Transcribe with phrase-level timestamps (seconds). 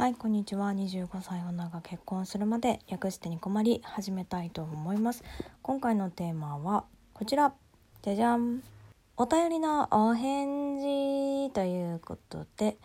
[0.00, 0.70] はい、こんにちは。
[0.70, 5.22] 25歳女が結婚するまで略してに困り始めたいと思います。
[5.60, 7.52] 今回のテーマはこちら。
[8.00, 8.62] じゃじゃん。
[9.18, 12.78] お便りのお返事ということで、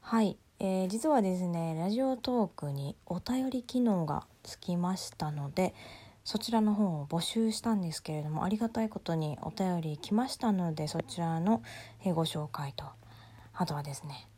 [0.00, 5.74] はい、えー、実はですね、ラジオトークにお便り機能がつきましたので、
[6.22, 11.62] そちらの方を募集したんですけれどもありがたいことにお便り来ましたのでそちらの
[12.04, 12.84] ご紹介と
[13.54, 14.29] あとはですね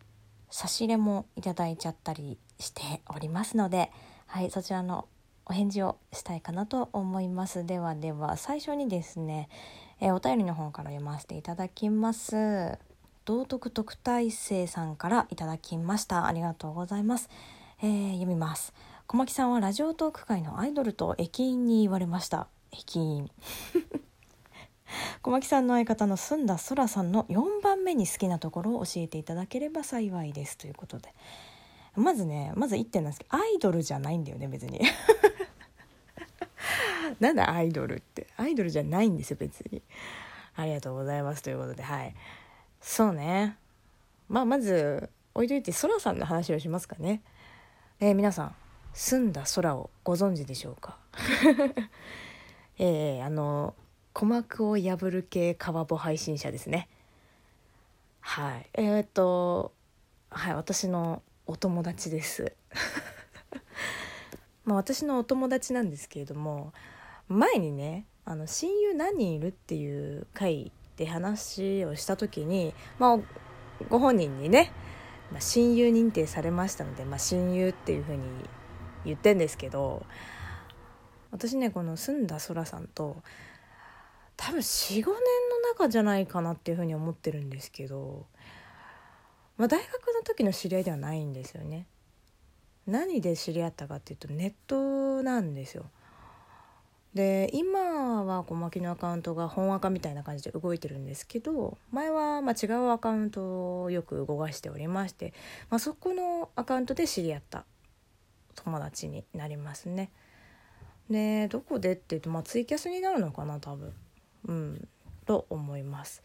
[0.52, 3.90] 差し入れもいただいちゃったりしておりますので
[4.26, 5.08] はいそちらの
[5.46, 7.66] お返事をしたいかなと思います。
[7.66, 9.48] ではでは最初にですね、
[10.00, 12.78] えー、お便りの方から読ませていただきます。
[13.24, 16.26] 道徳特待生さんからいただきました。
[16.26, 17.28] ありがとうございます、
[17.82, 18.72] えー、読みます。
[19.06, 22.46] 小牧さんはラジオトーク界のアイドルと駅員に言われました。
[22.70, 23.30] 駅員。
[25.22, 31.12] 小牧さんの相方の澄んだ空さんの4番目に好きなところを教えていただければ幸いですということで。
[31.94, 34.80] まずねまず1点なんですけどアイドルじゃないんだよね別に。
[37.20, 38.26] なんだアイドルって。
[38.36, 39.82] アイドルじゃないんですよ別に。
[40.54, 42.14] ありがとうございますということではい。
[42.80, 43.56] そうね。
[44.28, 47.22] まあまず置いといて空さんの話をしますかね。
[48.00, 48.54] えー、皆さん
[48.94, 50.98] 澄んだ空をご存知でしょうか？
[52.78, 53.74] えー、あの
[54.14, 56.88] 鼓膜を破る系川ボ配信者ですね。
[58.20, 58.66] はい。
[58.74, 59.72] えー、っと
[60.30, 62.54] はい私のお友達です。
[64.64, 66.72] まあ私のお友達なんですけれども
[67.28, 73.18] 前にねあの親友何人いるっていう回で話をした時にまあ
[73.88, 74.72] ご本人にね、
[75.32, 78.20] まあ、親友認定されましたので、まあ、親友っていうふうに
[79.04, 80.06] 言ってんですけど
[81.32, 83.22] 私ねこの澄んだ空さんと
[84.44, 85.12] 多分45年の
[85.72, 88.26] 中じゃないかなっていうふうに思ってるんですけど、
[89.56, 91.86] まあ、大学の時の知り合いではないんですよね。
[92.88, 95.84] 何で知り合ったかっていうとネットなんですよ。
[97.14, 105.34] で今は小牧のアカウントが本アカみたいな感じで動いてるんですけど前はま違うアカウントをよく動かしておりまして、
[105.70, 107.64] まあ、そこのアカウントで知り合った
[108.56, 110.10] 友達になりますね。
[111.08, 113.92] でどこでって言うと、まあ、ツイキャスになるのかな多分
[114.46, 114.88] うん
[115.26, 116.22] と思います。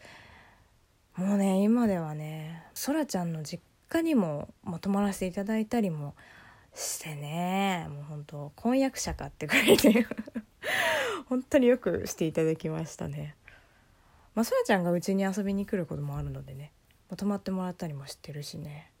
[1.16, 6.14] もうね今ではねそらちゃんの実家にも、まあ、泊まらせていただいたりも
[6.74, 10.06] してねもうほんと婚約者かってくらいで
[11.28, 13.34] 本当によくしていただきましたね。
[14.34, 16.72] まあそらちゃんがうちに遊びに来ることもあるのでね、
[17.08, 18.92] まあ、泊まってもらったりもしてるしね。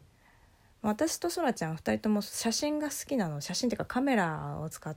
[0.82, 4.96] 私とそらちゃん2人とも写真が好きなの写真っていうかカメラを使っ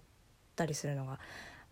[0.56, 1.20] たりするのが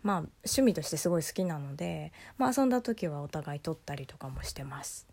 [0.02, 5.06] まあ趣味としてすごい好きなので、まあ、遊んだ時はお互い撮ったりとかもしてます。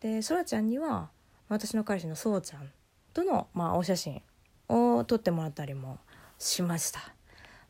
[0.00, 1.10] でそらちゃんには
[1.48, 2.70] 私の彼氏のそうちゃん
[3.12, 4.22] との、まあ、お写真
[4.68, 5.98] を撮ってもらったりも
[6.38, 7.00] しました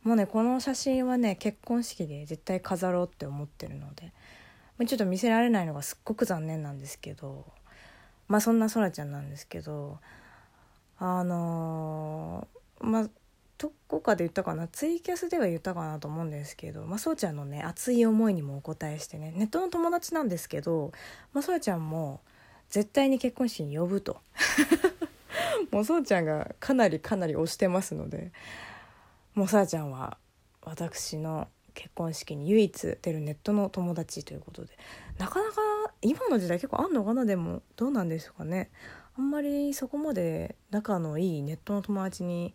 [0.04, 4.12] もうねこの写真はね結婚式で絶対飾ろうって思ってるので
[4.86, 7.44] ちょっと見せられないのがすっごく残念なんですけど
[8.28, 9.98] まあそんなそらちゃんなんですけど
[10.98, 13.10] あのー、まあ
[13.60, 14.68] どこかで言ったかな？
[14.68, 20.92] ツイキャスでは言ったかなと思うんですけど、まあ、そうちゃんのね熱い思いにもお答えしてねネットの友達なんですけど、
[21.34, 22.22] まあ、そうちゃんも
[22.70, 24.18] 絶対に結婚式に呼ぶと。
[25.70, 28.32] もうそうちゃんがかなりかなり推してますので
[29.34, 30.16] もうさあちゃんは
[30.62, 34.76] 私の結婚式に唯一出るネットの友達ということで
[35.18, 35.60] なかなか
[36.02, 37.26] 今の時代結構あんのかな？
[37.26, 38.70] でもどうなんですかね？
[39.18, 42.54] あんまりそこまで仲のいいネットの友達に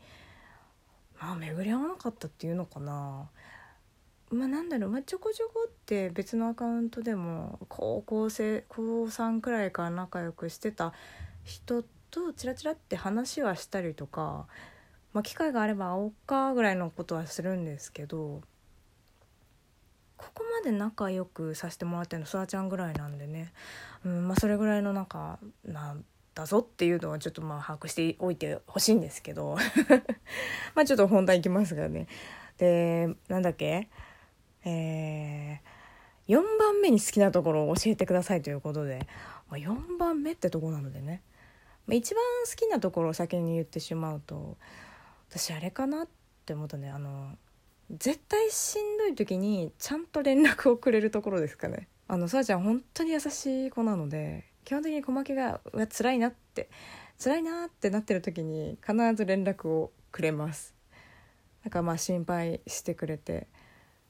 [1.31, 3.29] あ巡り合わなかったっていうのかな。
[4.31, 10.93] まあなんだろう、まあ、ちょこちょこって別のアカウントでも高校生高3くらいから仲良くしてた
[11.43, 14.47] 人とチラチラって話はしたりとか、
[15.13, 18.41] まあ、機会があれば会おうかぐらいのことはするんですけど
[20.17, 23.53] ここまで仲良くさせてもらってるのそらちゃんぐらいなんでね、
[24.05, 25.39] うんまあ、それぐらいのなんか
[26.35, 29.57] だぞっていうのはちょっとまあ把握しておいてほしいんですけど。
[30.75, 32.07] まあちょっと本題いきますがね。
[32.57, 33.89] でなんだっけ？
[34.65, 39.07] えー、4番目に好きなところを教えてくださいということで、
[39.49, 41.21] まあ、4番目ってとこなのでね、
[41.85, 44.57] まあ、一番好きなところを先に言ってしまうと
[45.29, 46.07] 私あれかなっ
[46.45, 46.89] て思ったね。
[46.89, 47.37] あの
[47.91, 51.87] 絶対しんどい時にちゃんと連絡をくれるところですかね。
[52.07, 54.54] あのさあちゃん本当に優しい子なので。
[54.65, 56.69] 基本的に小牧がうわ辛いなって
[57.23, 60.73] 辛いなってなってる時に必ず連絡をくれます。
[61.63, 63.47] だからまあ心配してくれて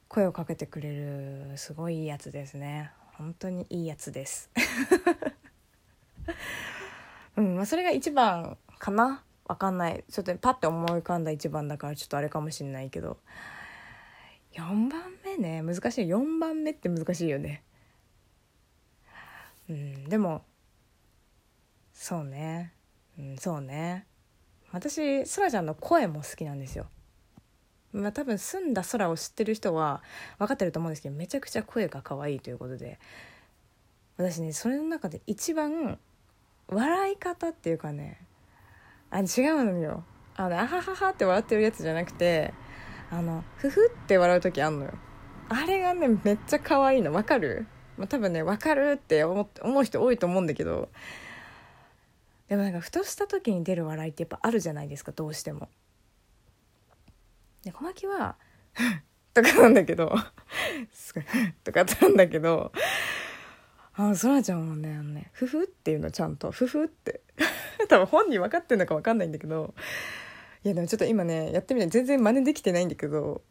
[0.08, 2.90] 声をかけてくれるすごいいいやつですね。
[3.18, 4.50] 本当にいいやつです。
[7.36, 9.22] うんまあそれが一番かな？
[9.44, 10.04] わかんない。
[10.10, 13.18] ちょっとパッて思い浮かんだ1番だからちょっとあれかもしんないけど。
[14.54, 15.62] 4番目ね。
[15.62, 16.06] 難しい。
[16.06, 17.62] 4番目って難しいよね。
[19.68, 20.44] うんでも
[21.92, 22.72] そうね。
[23.18, 24.06] うんそうね。
[24.72, 26.86] 私そらちゃんの声も好きなんですよ。
[27.92, 30.02] まあ多分澄んだ空を知ってる人は
[30.38, 32.98] 分かってると思うんですけどめちゃくちゃ声が可愛いということで。
[34.18, 35.98] 私ねそれの中で一番
[36.68, 38.26] 笑い方っていうかね
[39.10, 39.26] あ違う
[39.64, 40.04] のよ。
[40.34, 42.52] あのあはははって笑ってるやつじゃなくて
[43.10, 44.92] あのふふって笑う時あんのよ。
[45.48, 47.12] あれがねめっちゃ可愛いの。
[47.12, 47.66] 分かる、
[47.96, 50.88] まあ、多分ね分かるって思思う人多いと思うんだけど
[52.48, 55.68] でもなんかふとした時に出る笑いってやっぱあるじゃないですかどうしても。
[57.64, 58.36] で小牧は
[59.34, 60.14] とかなんだけど
[60.92, 61.24] すごい
[61.64, 62.72] とかなんだけど
[63.94, 67.22] あそらちゃんはねあのねふふっていうのちゃんとふふって
[67.88, 69.74] 多分本人分かってんのか分かんないんだけど
[70.62, 73.42] いやでもちょっと今ねやってみて全然真似できてないんだけど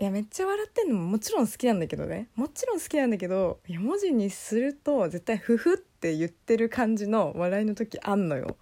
[0.00, 8.56] いやめっちゃ笑ってんのももちろん好きなんだけどねもちろん好きなんだけどいや文字にすると絶対「ふふ」って言ってる感じの笑いの時あんのよ。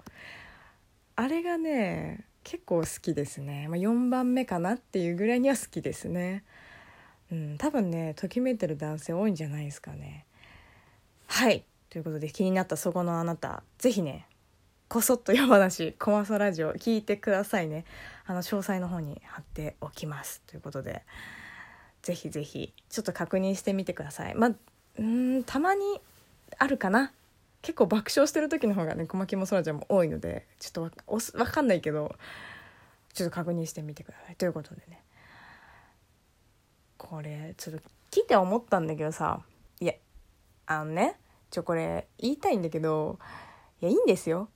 [1.15, 6.45] あれがね結構好きですね、まあ、4番目かなっていうぐらいには好きですね。
[7.31, 10.25] うん、多分ねときめいてる男性多いんじゃないですかね。
[11.27, 14.27] はいということで気になったそこのあなた是非ね
[14.89, 17.85] こそっと夜話コマソラジオ聞いてくださいね。
[18.25, 20.43] あの詳細の方に貼っておきます。
[20.47, 21.03] ということで
[22.03, 24.35] ぜひぜひちょっと確認してみてください。
[24.37, 24.51] まあ
[24.99, 26.01] うんたまに
[26.59, 27.13] あるかな。
[27.63, 30.91] 結構爆笑してる時の方がね小牧もそらちゃんも多いのでちょっとわ
[31.35, 32.15] わかんないけど
[33.13, 34.37] ちょっと確認してみてください。
[34.37, 35.03] ということでね。
[36.97, 39.41] これちょっと来て思ったんだけどさ
[39.81, 39.95] いや
[40.67, 41.19] あのね
[41.51, 43.19] ちょこれ言いたいんだけど
[43.81, 44.49] いやいいんですよ。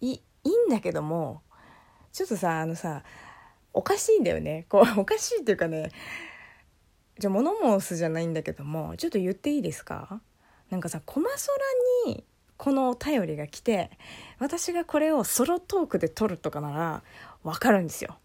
[0.00, 1.42] いいいんだけども
[2.12, 3.02] ちょっとさあのさ
[3.72, 4.66] おかしいんだよね。
[4.68, 5.90] こう おかしいっていうかね
[7.18, 10.20] じゃ物申すじゃないんだけどもちょっと言っていいですか？
[10.70, 11.52] なんかさコマソ
[12.06, 12.24] ラに
[12.56, 13.90] このお便りが来て
[14.38, 17.02] 私がこれをソロトークで撮るとかなら
[17.42, 18.18] わかるんですよ。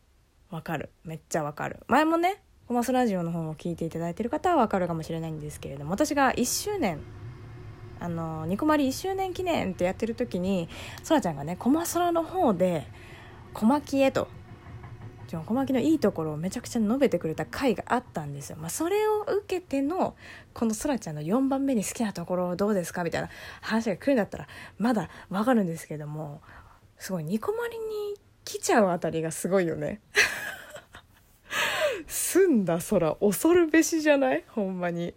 [0.49, 0.89] わかる。
[1.03, 1.79] めっちゃわかる。
[1.87, 7.01] 前もねコマソラジオの方を聞いていただいてる方はわかるかもしれないんですけれども私が1周年
[8.01, 10.67] あのニコマリ1周年記念ってやってる時に
[11.03, 12.87] そらちゃんがねコマソラの方で
[13.53, 14.27] 小牧へと
[15.45, 18.57] 小牧のいいところをめちゃくちゃ述べてくれた回があったんですよ。
[18.59, 20.13] まあ、それを受けての
[20.53, 23.05] このそらちゃんの4番目に好きなところどうですか？
[23.05, 23.29] みたいな
[23.61, 24.47] 話が来るんだったら
[24.77, 26.41] まだわかるんですけども
[26.97, 30.01] すごいニコマリに来ちゃうあたりがすごいよね。
[32.07, 34.43] 澄んだ空恐るべしじゃない？
[34.49, 35.13] ほんまに。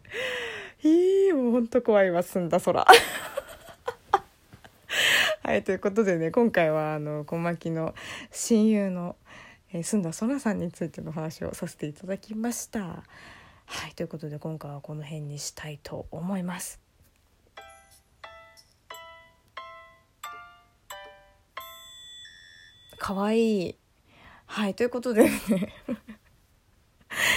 [0.84, 2.84] いいもうほんと怖いわ澄んだ空。
[5.42, 7.94] はいということでね今回はあの小牧の
[8.30, 9.16] 親友の、
[9.72, 13.02] えー、澄んだ空さんについての話をさせていただきました。
[13.66, 16.78] はいということで今回はこの辺にしたいと思います。
[22.98, 23.78] かわいい。
[24.44, 25.72] はいということでね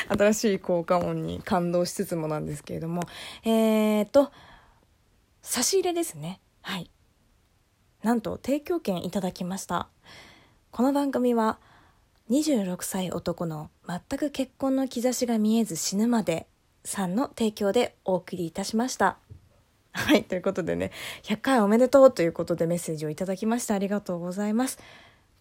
[0.07, 3.03] 新しい効果音に感動しつつもなんですけれども。
[3.43, 4.31] えー、と
[5.41, 6.39] 差し入れですね。
[6.61, 6.89] はい。
[8.03, 9.87] なんと提供券いただきました。
[10.71, 11.59] この番組は
[12.29, 16.47] 26歳男の全く結婚の兆しが見えず死ぬまで
[16.83, 19.17] さんの提供でお送りいたしました。
[19.93, 20.23] はい。
[20.23, 20.91] ということでね
[21.23, 24.77] 100回おめでとうということでメッセージをいただきましてありがとうございます。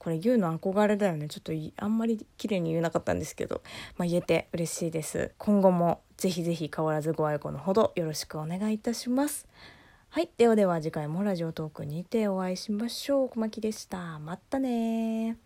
[0.06, 1.26] これ言うの憧れだよね。
[1.26, 3.60] ちょっとあんまり綺麗に言えなかったんですけど、
[3.96, 5.32] まあ、言えて嬉しいです。
[5.36, 9.48] 今後もぜひぜひ変わらずご愛顧のほどよろしくお願いいたします。
[10.10, 10.30] はい。
[10.38, 13.28] ではでは次回もラジオトークにてお会いしましょう。
[13.30, 14.20] 小牧でした。
[14.20, 15.45] またね